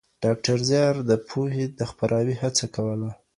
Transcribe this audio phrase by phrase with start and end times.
[0.23, 3.09] ډاکټر زیار د پوهې د خپراوي هڅه کوله.